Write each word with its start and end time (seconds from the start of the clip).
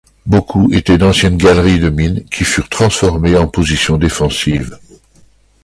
Beaucoup 0.25 0.67
étaient 0.73 0.97
d'anciennes 0.97 1.37
galeries 1.37 1.77
de 1.77 1.89
mine 1.91 2.25
qui 2.31 2.43
furent 2.43 2.69
transformées 2.69 3.37
en 3.37 3.47
positions 3.47 3.97
défensives. 3.99 4.79